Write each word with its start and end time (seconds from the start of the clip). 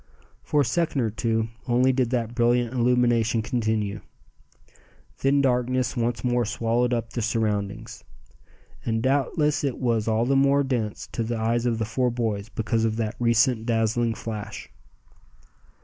For 0.41 0.61
a 0.61 0.65
second 0.65 1.01
or 1.01 1.11
two 1.11 1.49
only 1.67 1.93
did 1.93 2.09
that 2.09 2.33
brilliant 2.33 2.73
illumination 2.73 3.43
continue. 3.43 4.01
Then 5.19 5.41
darkness 5.41 5.95
once 5.95 6.23
more 6.23 6.43
swallowed 6.43 6.91
up 6.91 7.13
the 7.13 7.21
surroundings; 7.21 8.03
and 8.83 9.03
doubtless 9.03 9.63
it 9.63 9.77
was 9.77 10.07
all 10.07 10.25
the 10.25 10.35
more 10.35 10.63
dense 10.63 11.05
to 11.11 11.21
the 11.21 11.37
eyes 11.37 11.67
of 11.67 11.77
the 11.77 11.85
four 11.85 12.09
boys 12.09 12.49
because 12.49 12.83
of 12.83 12.95
that 12.95 13.15
recent 13.19 13.67
dazzling 13.67 14.15
flash. 14.15 14.71